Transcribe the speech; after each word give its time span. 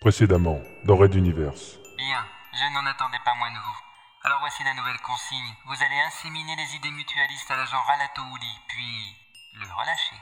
Précédemment, 0.00 0.62
dans 0.86 0.96
Red 0.96 1.14
Universe. 1.14 1.78
Bien, 1.98 2.24
je 2.54 2.72
n'en 2.72 2.88
attendais 2.88 3.20
pas 3.22 3.34
moins 3.38 3.50
de 3.50 3.56
vous. 3.56 3.78
Alors 4.24 4.38
voici 4.40 4.62
la 4.64 4.72
nouvelle 4.72 4.98
consigne. 5.04 5.54
Vous 5.66 5.74
allez 5.74 6.00
inséminer 6.08 6.56
les 6.56 6.74
idées 6.74 6.90
mutualistes 6.90 7.50
à 7.50 7.56
l'agent 7.58 7.82
Ralatouli, 7.86 8.46
puis 8.66 9.60
le 9.60 9.66
relâcher. 9.66 10.16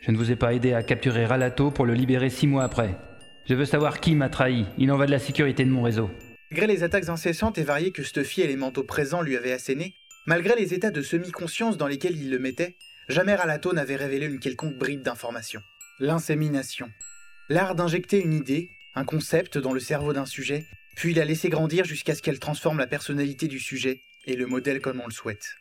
Je 0.00 0.10
ne 0.10 0.16
vous 0.16 0.32
ai 0.32 0.34
pas 0.34 0.54
aidé 0.54 0.74
à 0.74 0.82
capturer 0.82 1.24
Ralato 1.24 1.70
pour 1.70 1.86
le 1.86 1.94
libérer 1.94 2.30
six 2.30 2.48
mois 2.48 2.64
après. 2.64 2.98
Je 3.48 3.54
veux 3.54 3.64
savoir 3.64 4.00
qui 4.00 4.16
m'a 4.16 4.28
trahi. 4.28 4.66
Il 4.76 4.90
en 4.90 4.96
va 4.96 5.06
de 5.06 5.12
la 5.12 5.20
sécurité 5.20 5.64
de 5.64 5.70
mon 5.70 5.82
réseau. 5.82 6.10
Malgré 6.50 6.66
les 6.66 6.82
attaques 6.82 7.08
incessantes 7.08 7.58
et 7.58 7.62
variées 7.62 7.92
que 7.92 8.02
Stuffy 8.02 8.40
et 8.40 8.48
les 8.48 8.56
manteaux 8.56 8.82
présents 8.82 9.22
lui 9.22 9.36
avaient 9.36 9.52
assénées, 9.52 9.94
malgré 10.26 10.56
les 10.56 10.74
états 10.74 10.90
de 10.90 11.02
semi-conscience 11.02 11.76
dans 11.76 11.86
lesquels 11.86 12.16
il 12.16 12.28
le 12.28 12.40
mettait, 12.40 12.76
jamais 13.08 13.36
Ralato 13.36 13.72
n'avait 13.72 13.94
révélé 13.94 14.26
une 14.26 14.40
quelconque 14.40 14.74
bride 14.74 15.02
d'information. 15.02 15.62
L'insémination. 16.00 16.90
L'art 17.48 17.76
d'injecter 17.76 18.20
une 18.20 18.32
idée, 18.32 18.72
un 18.96 19.04
concept 19.04 19.58
dans 19.58 19.72
le 19.72 19.80
cerveau 19.80 20.12
d'un 20.12 20.26
sujet, 20.26 20.66
puis 20.96 21.14
la 21.14 21.26
laisser 21.26 21.50
grandir 21.50 21.84
jusqu'à 21.84 22.14
ce 22.14 22.22
qu'elle 22.22 22.40
transforme 22.40 22.78
la 22.78 22.86
personnalité 22.86 23.46
du 23.46 23.60
sujet 23.60 24.02
et 24.24 24.34
le 24.34 24.46
modèle 24.46 24.80
comme 24.80 25.00
on 25.00 25.06
le 25.06 25.12
souhaite. 25.12 25.54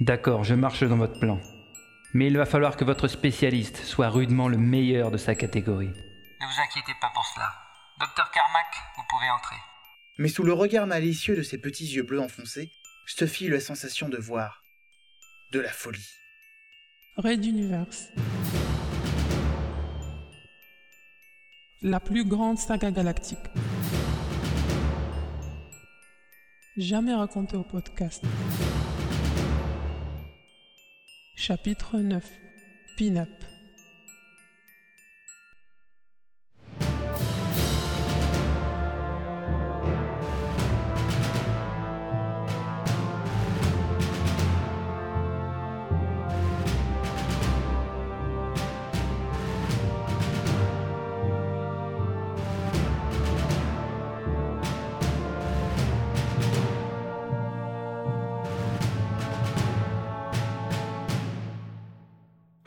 D'accord, 0.00 0.44
je 0.44 0.54
marche 0.54 0.82
dans 0.82 0.96
votre 0.96 1.18
plan. 1.20 1.40
Mais 2.12 2.26
il 2.26 2.36
va 2.36 2.46
falloir 2.46 2.76
que 2.76 2.84
votre 2.84 3.06
spécialiste 3.06 3.76
soit 3.84 4.08
rudement 4.08 4.48
le 4.48 4.58
meilleur 4.58 5.12
de 5.12 5.16
sa 5.16 5.36
catégorie. 5.36 5.86
Ne 5.86 6.46
vous 6.46 6.60
inquiétez 6.60 6.98
pas 7.00 7.10
pour 7.14 7.24
cela. 7.26 7.52
Docteur 8.00 8.30
Carmack, 8.32 8.74
vous 8.96 9.04
pouvez 9.08 9.30
entrer. 9.30 9.56
Mais 10.18 10.28
sous 10.28 10.42
le 10.42 10.52
regard 10.52 10.88
malicieux 10.88 11.36
de 11.36 11.42
ses 11.42 11.58
petits 11.58 11.86
yeux 11.86 12.02
bleus 12.02 12.20
enfoncés, 12.20 12.72
Stuffy 13.06 13.46
eut 13.46 13.50
la 13.50 13.60
sensation 13.60 14.08
de 14.08 14.16
voir 14.16 14.62
de 15.52 15.60
la 15.60 15.70
folie. 15.70 16.10
Red 17.16 17.44
Universe. 17.44 18.08
La 21.82 21.98
plus 21.98 22.26
grande 22.26 22.58
saga 22.58 22.90
galactique. 22.90 23.38
Jamais 26.76 27.14
racontée 27.14 27.56
au 27.56 27.62
podcast. 27.62 28.22
Chapitre 31.34 31.98
9. 31.98 32.22
Pin-up. 32.98 33.30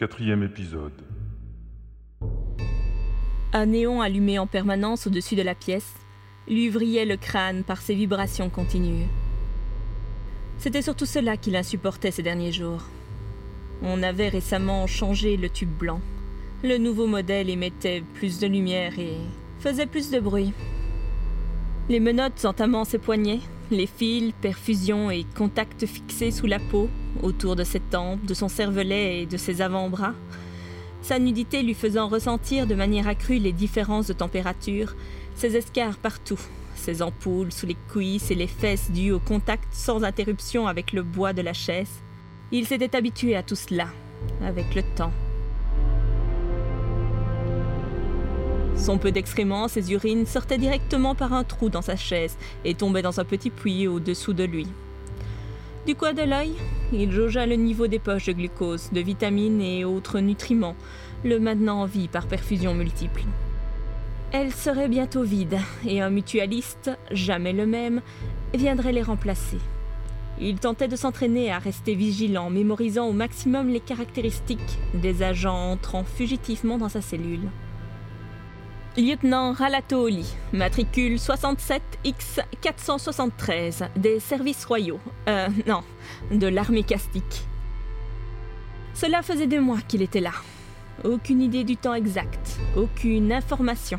Quatrième 0.04 0.44
épisode. 0.44 1.02
Un 3.54 3.68
néon 3.68 4.02
allumé 4.02 4.38
en 4.38 4.48
permanence 4.48 5.08
au-dessus 5.08 5.38
de 5.38 5.42
la 5.42 5.56
pièce 5.56 5.94
lui 6.46 6.68
vrillait 6.68 7.06
le 7.06 7.16
crâne 7.16 7.64
par 7.64 7.82
ses 7.82 7.96
vibrations 7.96 8.50
continues. 8.50 9.08
C'était 10.58 10.82
surtout 10.82 11.06
cela 11.06 11.38
qu'il 11.38 11.56
insupportait 11.56 12.12
ces 12.12 12.22
derniers 12.22 12.52
jours. 12.52 12.84
On 13.82 14.04
avait 14.04 14.28
récemment 14.28 14.88
changé 14.88 15.38
le 15.38 15.50
tube 15.50 15.72
blanc. 15.72 16.02
Le 16.66 16.78
nouveau 16.78 17.08
modèle 17.08 17.50
émettait 17.50 18.04
plus 18.16 18.40
de 18.40 18.48
lumière 18.48 19.00
et 19.00 19.16
faisait 19.60 19.86
plus 19.86 20.12
de 20.12 20.20
bruit. 20.20 20.52
Les 21.88 22.02
menottes 22.02 22.44
entamant 22.44 22.84
ses 22.84 23.00
poignets, 23.00 23.40
les 23.72 23.88
fils, 23.88 24.34
perfusions 24.42 25.10
et 25.10 25.24
contacts 25.38 25.86
fixés 25.86 26.32
sous 26.32 26.48
la 26.48 26.60
peau, 26.60 26.90
autour 27.22 27.56
de 27.56 27.64
ses 27.64 27.80
tempes, 27.80 28.26
de 28.26 28.34
son 28.34 28.48
cervelet 28.48 29.22
et 29.22 29.26
de 29.26 29.38
ses 29.38 29.62
avant-bras, 29.62 30.14
sa 31.02 31.20
nudité 31.20 31.64
lui 31.64 31.74
faisant 31.74 32.08
ressentir 32.08 32.66
de 32.66 32.76
manière 32.76 33.10
accrue 33.10 33.38
les 33.38 33.52
différences 33.52 34.08
de 34.08 34.14
température, 34.14 34.96
ses 35.36 35.58
escarres 35.58 35.98
partout, 35.98 36.40
ses 36.76 37.02
ampoules 37.02 37.52
sous 37.52 37.66
les 37.66 37.78
cuisses 37.90 38.32
et 38.32 38.36
les 38.36 38.48
fesses 38.48 38.90
dues 38.90 39.12
au 39.12 39.20
contact 39.20 39.68
sans 39.72 40.04
interruption 40.04 40.66
avec 40.66 40.94
le 40.94 41.04
bois 41.04 41.34
de 41.34 41.42
la 41.42 41.54
chaise. 41.54 42.02
Il 42.52 42.66
s'était 42.66 42.96
habitué 42.96 43.36
à 43.36 43.44
tout 43.44 43.56
cela, 43.56 43.88
avec 44.42 44.74
le 44.76 44.84
temps. 44.96 45.12
Son 48.78 48.98
peu 48.98 49.12
d'excréments, 49.12 49.68
ses 49.68 49.92
urines 49.92 50.26
sortaient 50.26 50.58
directement 50.58 51.16
par 51.16 51.34
un 51.34 51.44
trou 51.44 51.70
dans 51.70 51.82
sa 51.82 51.96
chaise 51.96 52.38
et 52.64 52.76
tombaient 52.76 53.02
dans 53.02 53.20
un 53.20 53.26
petit 53.26 53.50
puits 53.50 53.88
au-dessous 53.88 54.34
de 54.34 54.44
lui. 54.44 54.68
Du 55.86 55.96
coin 55.96 56.14
de 56.14 56.22
l'œil, 56.22 56.54
il 56.94 57.12
jaugea 57.12 57.46
le 57.46 57.56
niveau 57.56 57.88
des 57.88 58.00
poches 58.00 58.28
de 58.28 58.32
glucose, 58.32 58.90
de 58.94 59.02
vitamines 59.02 59.60
et 59.60 59.84
autres 59.84 60.22
nutriments, 60.22 60.78
le 61.26 61.42
maintenant 61.42 61.82
en 61.82 61.86
vie 61.86 62.08
par 62.08 62.26
perfusion 62.26 62.74
multiple. 62.74 63.24
Elles 64.32 64.54
seraient 64.54 64.88
bientôt 64.88 65.24
vides, 65.24 65.60
et 65.86 66.00
un 66.00 66.10
mutualiste, 66.10 66.90
jamais 67.12 67.52
le 67.52 67.66
même, 67.66 68.02
viendrait 68.54 68.94
les 68.94 69.02
remplacer. 69.02 69.58
Il 70.40 70.56
tentait 70.56 70.88
de 70.88 70.96
s'entraîner 70.96 71.52
à 71.52 71.60
rester 71.60 71.96
vigilant, 71.96 72.50
mémorisant 72.50 73.08
au 73.08 73.14
maximum 73.14 73.68
les 73.68 73.82
caractéristiques 73.82 74.80
des 74.94 75.22
agents 75.22 75.72
entrant 75.72 76.06
fugitivement 76.06 76.78
dans 76.78 76.90
sa 76.90 77.02
cellule. 77.02 77.50
Lieutenant 78.96 79.54
Ralatooli, 79.54 80.24
matricule 80.52 81.16
67X473, 81.16 83.90
des 83.98 84.20
services 84.20 84.66
royaux. 84.66 85.00
Euh, 85.28 85.48
non, 85.66 85.82
de 86.30 86.46
l'armée 86.46 86.84
castique. 86.84 87.48
Cela 88.94 89.24
faisait 89.24 89.48
deux 89.48 89.62
mois 89.62 89.80
qu'il 89.88 90.04
était 90.04 90.20
là. 90.20 90.34
Aucune 91.04 91.42
idée 91.42 91.64
du 91.64 91.76
temps 91.76 91.96
exact, 91.96 92.60
aucune 92.78 93.34
information. 93.34 93.98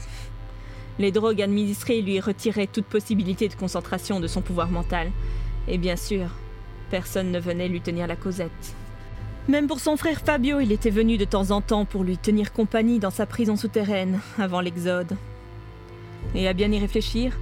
Les 1.00 1.10
drogues 1.10 1.42
administrées 1.42 2.00
lui 2.00 2.20
retiraient 2.20 2.68
toute 2.68 2.86
possibilité 2.86 3.48
de 3.48 3.54
concentration 3.54 4.20
de 4.20 4.28
son 4.28 4.42
pouvoir 4.42 4.70
mental. 4.70 5.10
Et 5.66 5.76
bien 5.76 5.96
sûr, 5.96 6.28
personne 6.90 7.32
ne 7.32 7.40
venait 7.40 7.66
lui 7.66 7.80
tenir 7.80 8.06
la 8.06 8.14
causette. 8.14 8.76
Même 9.46 9.66
pour 9.66 9.78
son 9.78 9.98
frère 9.98 10.20
Fabio, 10.20 10.58
il 10.60 10.72
était 10.72 10.88
venu 10.88 11.18
de 11.18 11.26
temps 11.26 11.50
en 11.50 11.60
temps 11.60 11.84
pour 11.84 12.02
lui 12.02 12.16
tenir 12.16 12.50
compagnie 12.52 12.98
dans 12.98 13.10
sa 13.10 13.26
prison 13.26 13.56
souterraine, 13.56 14.20
avant 14.38 14.62
l'exode. 14.62 15.18
Et 16.34 16.48
à 16.48 16.54
bien 16.54 16.72
y 16.72 16.78
réfléchir, 16.78 17.38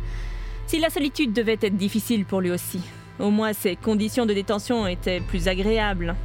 si 0.67 0.81
la 0.81 0.91
solitude 0.91 1.33
devait 1.33 1.59
être 1.61 1.77
difficile 1.77 2.25
pour 2.25 2.41
lui 2.41 2.51
aussi, 2.51 2.81
au 3.21 3.31
moins 3.31 3.53
ses 3.53 3.77
conditions 3.77 4.27
de 4.27 4.35
détention 4.35 4.89
étaient 4.89 5.21
plus 5.21 5.47
agréables. 5.47 6.17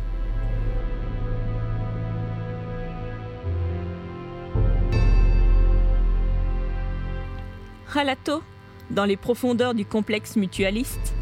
Ralato, 7.86 8.42
dans 8.90 9.06
les 9.06 9.16
profondeurs 9.16 9.76
du 9.76 9.86
complexe 9.86 10.38
mutualiste, 10.38 11.14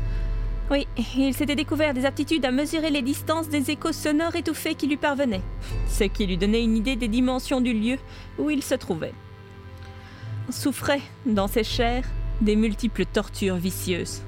oui, 0.72 0.88
il 1.16 1.36
s'était 1.36 1.56
découvert 1.56 1.94
des 1.94 2.06
aptitudes 2.06 2.44
à 2.44 2.50
mesurer 2.50 2.90
les 2.90 3.04
distances 3.04 3.50
des 3.50 3.70
échos 3.70 3.92
sonores 3.92 4.36
étouffés 4.36 4.74
qui 4.74 4.88
lui 4.88 4.98
parvenaient, 4.98 5.44
ce 5.88 6.06
qui 6.06 6.26
lui 6.26 6.38
donnait 6.38 6.64
une 6.64 6.76
idée 6.76 6.96
des 6.96 7.08
dimensions 7.08 7.62
du 7.62 7.72
lieu 7.72 7.98
où 8.40 8.50
il 8.50 8.64
se 8.64 8.74
trouvait. 8.74 9.14
Souffrait, 10.50 11.02
dans 11.28 11.48
ses 11.48 11.64
chairs, 11.64 12.06
des 12.42 12.56
multiples 12.56 13.06
tortures 13.06 13.58
vicieuses. 13.58 14.24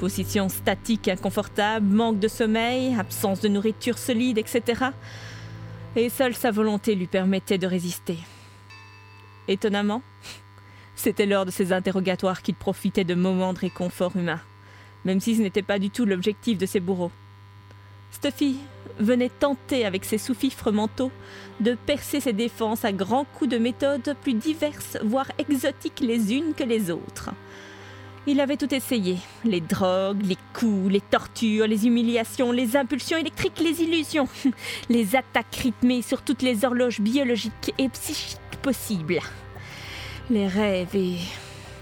Position 0.00 0.50
statique 0.50 1.08
inconfortable, 1.08 1.86
manque 1.86 2.18
de 2.18 2.28
sommeil, 2.28 2.94
absence 2.98 3.40
de 3.40 3.48
nourriture 3.48 3.96
solide, 3.96 4.36
etc. 4.36 4.90
Et 5.96 6.10
seule 6.10 6.34
sa 6.34 6.50
volonté 6.50 6.94
lui 6.94 7.06
permettait 7.06 7.58
de 7.58 7.66
résister. 7.66 8.18
Étonnamment, 9.48 10.02
c'était 10.94 11.26
lors 11.26 11.46
de 11.46 11.50
ces 11.50 11.72
interrogatoires 11.72 12.42
qu'il 12.42 12.54
profitait 12.54 13.04
de 13.04 13.14
moments 13.14 13.54
de 13.54 13.60
réconfort 13.60 14.14
humain 14.14 14.40
même 15.04 15.20
si 15.20 15.36
ce 15.36 15.42
n'était 15.42 15.62
pas 15.62 15.78
du 15.78 15.90
tout 15.90 16.04
l'objectif 16.04 16.58
de 16.58 16.66
ses 16.66 16.80
bourreaux. 16.80 17.12
Stuffy 18.10 18.56
venait 18.98 19.30
tenter 19.30 19.84
avec 19.84 20.04
ses 20.04 20.18
sous-fifres 20.18 20.70
mentaux 20.70 21.10
de 21.60 21.74
percer 21.74 22.20
ses 22.20 22.32
défenses 22.32 22.84
à 22.84 22.92
grands 22.92 23.24
coups 23.24 23.50
de 23.50 23.58
méthodes 23.58 24.16
plus 24.22 24.34
diverses, 24.34 24.98
voire 25.02 25.30
exotiques 25.38 26.00
les 26.00 26.32
unes 26.32 26.54
que 26.54 26.64
les 26.64 26.90
autres. 26.90 27.30
Il 28.26 28.40
avait 28.40 28.56
tout 28.56 28.72
essayé. 28.74 29.18
Les 29.44 29.60
drogues, 29.60 30.24
les 30.24 30.38
coups, 30.54 30.90
les 30.90 31.02
tortures, 31.02 31.66
les 31.66 31.86
humiliations, 31.86 32.52
les 32.52 32.76
impulsions 32.76 33.18
électriques, 33.18 33.60
les 33.60 33.82
illusions, 33.82 34.28
les 34.88 35.14
attaques 35.14 35.56
rythmées 35.56 36.00
sur 36.00 36.22
toutes 36.22 36.40
les 36.40 36.64
horloges 36.64 37.00
biologiques 37.00 37.74
et 37.76 37.88
psychiques 37.90 38.38
possibles. 38.62 39.20
Les 40.30 40.46
rêves 40.46 40.96
et 40.96 41.18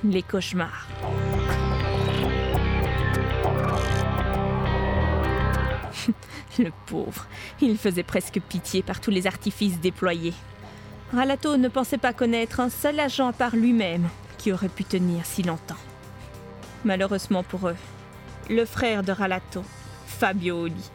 les 0.02 0.22
cauchemars. 0.22 0.88
Le 6.58 6.70
pauvre, 6.86 7.26
il 7.60 7.78
faisait 7.78 8.02
presque 8.02 8.40
pitié 8.40 8.82
par 8.82 9.00
tous 9.00 9.10
les 9.10 9.26
artifices 9.26 9.80
déployés. 9.80 10.34
Ralato 11.12 11.56
ne 11.56 11.68
pensait 11.68 11.98
pas 11.98 12.12
connaître 12.12 12.60
un 12.60 12.70
seul 12.70 12.98
agent 12.98 13.28
à 13.28 13.32
part 13.32 13.56
lui-même 13.56 14.08
qui 14.38 14.52
aurait 14.52 14.68
pu 14.68 14.84
tenir 14.84 15.26
si 15.26 15.42
longtemps. 15.42 15.76
Malheureusement 16.84 17.42
pour 17.42 17.68
eux, 17.68 17.76
le 18.50 18.64
frère 18.64 19.02
de 19.02 19.12
Ralato, 19.12 19.62
Fabio 20.06 20.62
Oli, 20.62 20.90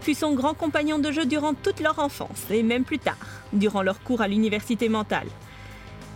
fut 0.00 0.14
son 0.14 0.34
grand 0.34 0.54
compagnon 0.54 0.98
de 0.98 1.12
jeu 1.12 1.24
durant 1.24 1.54
toute 1.54 1.80
leur 1.80 1.98
enfance 1.98 2.46
et 2.50 2.62
même 2.62 2.84
plus 2.84 2.98
tard, 2.98 3.16
durant 3.52 3.82
leur 3.82 4.02
cours 4.02 4.20
à 4.20 4.28
l'université 4.28 4.88
mentale. 4.88 5.28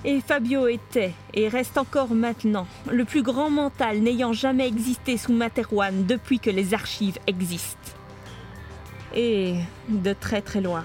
Et 0.05 0.21
Fabio 0.21 0.67
était, 0.67 1.15
et 1.33 1.49
reste 1.49 1.79
encore 1.79 2.15
maintenant, 2.15 2.67
le 2.91 3.07
plus 3.07 3.23
grand 3.23 3.49
mental 3.49 4.01
n'ayant 4.01 4.35
jamais 4.35 4.67
existé 4.67 5.17
sous 5.17 5.33
Materwan 5.33 6.05
depuis 6.05 6.41
que 6.41 6.51
les 6.51 6.75
archives 6.75 7.19
existent. 7.27 7.93
Et 9.15 9.55
de 9.89 10.13
très 10.13 10.43
très 10.43 10.61
loin. 10.61 10.85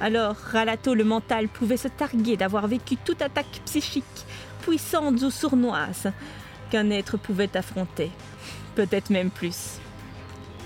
Alors, 0.00 0.36
Ralato 0.36 0.94
le 0.94 1.04
mental 1.04 1.48
pouvait 1.48 1.76
se 1.76 1.88
targuer 1.88 2.36
d'avoir 2.36 2.68
vécu 2.68 2.96
toute 2.96 3.22
attaque 3.22 3.62
psychique, 3.64 4.04
puissante 4.60 5.22
ou 5.22 5.30
sournoise, 5.30 6.12
qu'un 6.70 6.90
être 6.90 7.16
pouvait 7.16 7.56
affronter. 7.56 8.10
Peut-être 8.74 9.10
même 9.10 9.30
plus. 9.30 9.78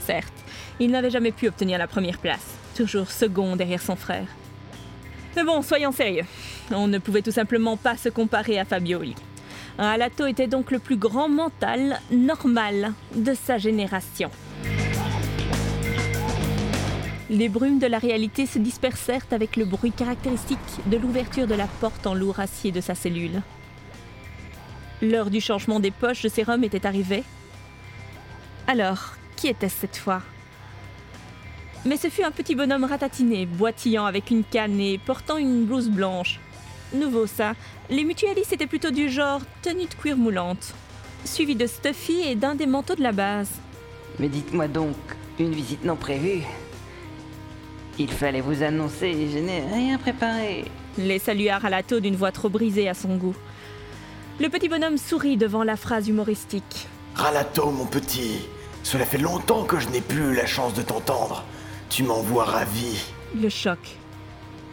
Certes, 0.05 0.33
il 0.81 0.91
n'avait 0.91 1.11
jamais 1.11 1.33
pu 1.33 1.49
obtenir 1.49 1.79
la 1.79 1.87
première 1.87 2.19
place, 2.19 2.47
toujours 2.75 3.11
second 3.11 3.57
derrière 3.57 3.81
son 3.81 3.97
frère. 3.97 4.27
Mais 5.37 5.45
bon, 5.45 5.63
soyons 5.63 5.93
sérieux. 5.93 6.27
On 6.71 6.89
ne 6.89 6.99
pouvait 6.99 7.23
tout 7.23 7.31
simplement 7.31 7.77
pas 7.77 7.97
se 7.97 8.09
comparer 8.09 8.59
à 8.59 8.65
Fabioli. 8.65 9.15
Alato 9.79 10.27
était 10.27 10.49
donc 10.49 10.71
le 10.71 10.79
plus 10.79 10.97
grand 10.97 11.29
mental 11.29 12.01
normal 12.11 12.93
de 13.15 13.33
sa 13.33 13.57
génération. 13.57 14.31
Les 17.33 17.49
brumes 17.49 17.79
de 17.79 17.87
la 17.87 17.99
réalité 17.99 18.45
se 18.45 18.59
dispersèrent 18.59 19.25
avec 19.31 19.57
le 19.57 19.65
bruit 19.65 19.91
caractéristique 19.91 20.59
de 20.85 20.99
l'ouverture 20.99 21.47
de 21.47 21.55
la 21.55 21.67
porte 21.67 22.07
en 22.07 22.13
lourd 22.13 22.41
acier 22.41 22.73
de 22.73 22.83
sa 22.83 22.95
cellule. 22.95 23.41
L'heure 25.01 25.31
du 25.31 25.41
changement 25.41 25.81
des 25.81 25.93
poches 25.93 26.21
de 26.21 26.29
sérum 26.29 26.63
était 26.63 26.85
arrivée. 26.85 27.25
Alors, 28.67 29.15
qui 29.35 29.49
était-ce 29.49 29.81
cette 29.81 29.97
fois? 29.97 30.21
Mais 31.87 31.97
ce 31.97 32.09
fut 32.09 32.23
un 32.23 32.33
petit 32.33 32.55
bonhomme 32.55 32.85
ratatiné, 32.85 33.47
boitillant 33.47 34.05
avec 34.05 34.31
une 34.31 34.45
canne 34.45 34.79
et 34.79 34.99
portant 34.99 35.39
une 35.39 35.65
blouse 35.65 35.89
blanche. 35.89 36.39
Nouveau 36.93 37.27
ça, 37.27 37.55
les 37.89 38.05
mutualistes 38.05 38.53
étaient 38.53 38.67
plutôt 38.67 38.91
du 38.91 39.09
genre 39.09 39.41
tenue 39.63 39.87
de 39.87 39.95
cuir 39.95 40.19
moulante, 40.19 40.75
suivi 41.25 41.55
de 41.55 41.67
Stuffy 41.67 42.29
et 42.29 42.35
d'un 42.35 42.55
des 42.55 42.67
manteaux 42.67 42.95
de 42.95 43.03
la 43.03 43.13
base. 43.13 43.53
Mais 44.19 44.29
dites-moi 44.29 44.69
donc, 44.69 44.97
une 45.39 45.53
visite 45.53 45.83
non 45.83 45.97
prévue? 45.97 46.43
Il 47.99 48.11
fallait 48.11 48.41
vous 48.41 48.63
annoncer, 48.63 49.29
je 49.33 49.39
n'ai 49.39 49.61
rien 49.61 49.99
préparé. 49.99 50.65
Les 50.99 51.19
salua 51.19 51.59
Ralato 51.59 52.01
d'une 52.01 52.17
voix 52.17 52.33
trop 52.33 52.49
brisée 52.49 52.89
à 52.89 52.95
son 52.95 53.17
goût. 53.17 53.37
Le 54.41 54.49
petit 54.49 54.69
bonhomme 54.69 54.97
sourit 54.97 55.37
devant 55.37 55.63
la 55.63 55.77
phrase 55.77 56.09
humoristique. 56.09 56.89
Ralato, 57.15 57.71
mon 57.71 57.85
petit, 57.85 58.41
cela 58.83 59.05
fait 59.05 59.19
longtemps 59.19 59.65
que 59.65 59.79
je 59.79 59.89
n'ai 59.89 60.01
plus 60.01 60.31
eu 60.31 60.35
la 60.35 60.47
chance 60.47 60.73
de 60.75 60.83
t'entendre. 60.83 61.45
Tu 61.91 62.03
m'envoies 62.03 62.45
ravi. 62.45 62.99
Le 63.39 63.51
choc. 63.51 63.79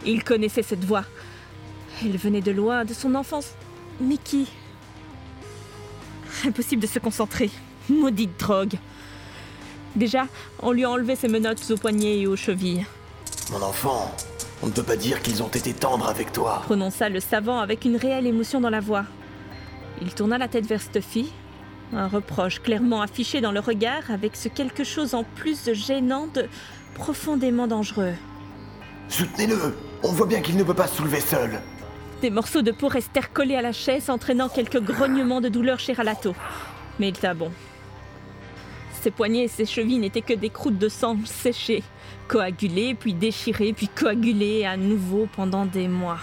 Il 0.06 0.24
connaissait 0.24 0.62
cette 0.62 0.84
voix. 0.84 1.04
Elle 2.02 2.16
venait 2.16 2.40
de 2.40 2.50
loin, 2.50 2.86
de 2.86 2.94
son 2.94 3.14
enfance. 3.14 3.52
Mais 4.00 4.16
qui? 4.16 4.48
Impossible 6.46 6.80
de 6.80 6.86
se 6.86 6.98
concentrer. 6.98 7.50
Maudite 7.90 8.38
drogue. 8.38 8.74
Déjà, 9.94 10.26
on 10.60 10.72
lui 10.72 10.84
a 10.84 10.90
enlevé 10.90 11.16
ses 11.16 11.28
menottes 11.28 11.70
aux 11.70 11.76
poignets 11.76 12.20
et 12.20 12.26
aux 12.26 12.36
chevilles. 12.36 12.86
Mon 13.50 13.62
enfant, 13.62 14.14
on 14.62 14.66
ne 14.66 14.72
peut 14.72 14.82
pas 14.82 14.96
dire 14.96 15.22
qu'ils 15.22 15.42
ont 15.42 15.48
été 15.48 15.72
tendres 15.72 16.08
avec 16.08 16.32
toi. 16.32 16.62
Prononça 16.64 17.08
le 17.08 17.20
savant 17.20 17.58
avec 17.58 17.84
une 17.84 17.96
réelle 17.96 18.26
émotion 18.26 18.60
dans 18.60 18.70
la 18.70 18.80
voix. 18.80 19.04
Il 20.00 20.14
tourna 20.14 20.38
la 20.38 20.48
tête 20.48 20.66
vers 20.66 20.80
Stuffy, 20.80 21.32
un 21.92 22.06
reproche 22.06 22.60
clairement 22.60 23.02
affiché 23.02 23.40
dans 23.40 23.52
le 23.52 23.60
regard 23.60 24.10
avec 24.10 24.36
ce 24.36 24.48
quelque 24.48 24.84
chose 24.84 25.14
en 25.14 25.24
plus 25.24 25.64
de 25.64 25.74
gênant, 25.74 26.28
de 26.28 26.46
profondément 26.94 27.66
dangereux. 27.66 28.14
Soutenez-le 29.08 29.74
On 30.04 30.12
voit 30.12 30.26
bien 30.26 30.40
qu'il 30.40 30.56
ne 30.56 30.62
peut 30.62 30.74
pas 30.74 30.86
se 30.86 30.96
soulever 30.96 31.20
seul. 31.20 31.60
Des 32.22 32.30
morceaux 32.30 32.62
de 32.62 32.70
peau 32.70 32.88
restèrent 32.88 33.32
collés 33.32 33.56
à 33.56 33.62
la 33.62 33.72
chaise, 33.72 34.10
entraînant 34.10 34.48
quelques 34.48 34.80
grognements 34.80 35.40
de 35.40 35.48
douleur 35.48 35.80
chez 35.80 35.92
Ralato. 35.92 36.34
Mais 36.98 37.08
il 37.08 37.18
tint 37.18 37.34
bon. 37.34 37.50
Ses 39.00 39.10
poignets 39.10 39.44
et 39.44 39.48
ses 39.48 39.64
chevilles 39.64 39.98
n'étaient 39.98 40.20
que 40.20 40.34
des 40.34 40.50
croûtes 40.50 40.78
de 40.78 40.90
sang 40.90 41.16
séchées, 41.24 41.82
coagulées, 42.28 42.94
puis 42.94 43.14
déchirées, 43.14 43.72
puis 43.72 43.88
coagulées 43.88 44.66
à 44.66 44.76
nouveau 44.76 45.26
pendant 45.34 45.64
des 45.64 45.88
mois. 45.88 46.18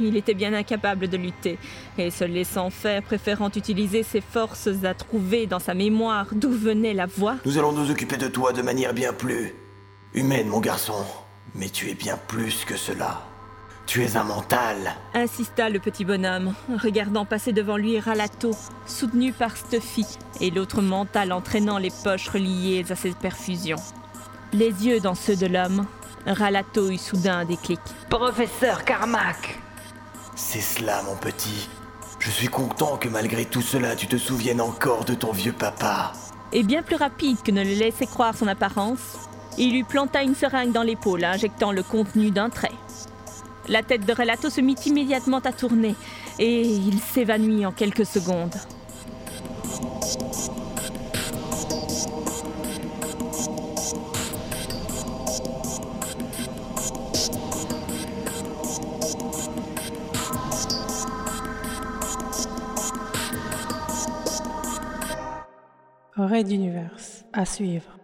Il 0.00 0.16
était 0.16 0.34
bien 0.34 0.54
incapable 0.54 1.08
de 1.08 1.16
lutter, 1.16 1.58
et 1.98 2.10
se 2.10 2.22
laissant 2.22 2.70
faire, 2.70 3.02
préférant 3.02 3.50
utiliser 3.54 4.04
ses 4.04 4.20
forces 4.20 4.68
à 4.84 4.94
trouver 4.94 5.46
dans 5.46 5.58
sa 5.58 5.74
mémoire 5.74 6.28
d'où 6.32 6.50
venait 6.50 6.94
la 6.94 7.06
voix. 7.06 7.36
Nous 7.44 7.58
allons 7.58 7.72
nous 7.72 7.90
occuper 7.90 8.16
de 8.16 8.28
toi 8.28 8.52
de 8.52 8.62
manière 8.62 8.94
bien 8.94 9.12
plus 9.12 9.54
humaine, 10.14 10.46
mon 10.46 10.60
garçon. 10.60 11.04
Mais 11.56 11.68
tu 11.68 11.90
es 11.90 11.94
bien 11.94 12.16
plus 12.28 12.64
que 12.64 12.76
cela. 12.76 13.31
Tu 13.86 14.02
es 14.02 14.16
un 14.16 14.24
mental. 14.24 14.76
Insista 15.12 15.68
le 15.68 15.78
petit 15.78 16.04
bonhomme, 16.04 16.54
regardant 16.82 17.24
passer 17.24 17.52
devant 17.52 17.76
lui 17.76 17.98
Ralato, 17.98 18.52
soutenu 18.86 19.32
par 19.32 19.56
Stuffy, 19.56 20.06
et 20.40 20.50
l'autre 20.50 20.80
mental 20.80 21.32
entraînant 21.32 21.78
les 21.78 21.90
poches 22.02 22.28
reliées 22.28 22.84
à 22.88 22.94
ses 22.94 23.10
perfusions. 23.12 23.76
Les 24.52 24.86
yeux 24.86 25.00
dans 25.00 25.14
ceux 25.14 25.36
de 25.36 25.46
l'homme, 25.46 25.86
Ralato 26.26 26.90
eut 26.90 26.98
soudain 26.98 27.38
un 27.38 27.44
déclic. 27.44 27.80
Professeur 28.08 28.84
Carmack 28.84 29.58
C'est 30.36 30.60
cela, 30.60 31.02
mon 31.02 31.16
petit. 31.16 31.68
Je 32.18 32.30
suis 32.30 32.48
content 32.48 32.96
que 32.96 33.08
malgré 33.08 33.44
tout 33.44 33.62
cela, 33.62 33.96
tu 33.96 34.06
te 34.06 34.16
souviennes 34.16 34.60
encore 34.60 35.04
de 35.04 35.14
ton 35.14 35.32
vieux 35.32 35.52
papa. 35.52 36.12
Et 36.52 36.62
bien 36.62 36.82
plus 36.82 36.96
rapide 36.96 37.38
que 37.42 37.50
ne 37.50 37.64
le 37.64 37.74
laissait 37.74 38.06
croire 38.06 38.36
son 38.36 38.46
apparence, 38.46 39.28
il 39.58 39.72
lui 39.72 39.82
planta 39.82 40.22
une 40.22 40.34
seringue 40.34 40.72
dans 40.72 40.82
l'épaule, 40.82 41.24
injectant 41.24 41.72
le 41.72 41.82
contenu 41.82 42.30
d'un 42.30 42.48
trait. 42.48 42.72
La 43.68 43.82
tête 43.82 44.04
de 44.04 44.12
Relato 44.12 44.50
se 44.50 44.60
mit 44.60 44.76
immédiatement 44.86 45.38
à 45.38 45.52
tourner 45.52 45.94
et 46.38 46.62
il 46.62 46.98
s'évanouit 46.98 47.64
en 47.64 47.72
quelques 47.72 48.06
secondes. 48.06 48.54
Raid 66.16 66.46
d'univers 66.46 66.90
à 67.32 67.44
suivre. 67.44 68.01